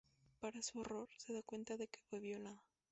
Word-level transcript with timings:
Para 0.39 0.63
su 0.63 0.79
horror, 0.79 1.09
se 1.17 1.31
da 1.33 1.43
cuenta 1.43 1.77
de 1.77 1.87
que 1.87 1.99
fue 2.09 2.17
violada. 2.19 2.63